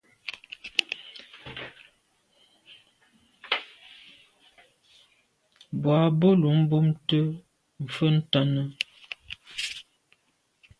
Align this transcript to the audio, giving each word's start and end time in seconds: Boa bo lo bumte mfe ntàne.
Boa 5.81 6.05
bo 6.19 6.29
lo 6.41 6.49
bumte 6.69 7.19
mfe 7.83 8.05
ntàne. 8.17 8.63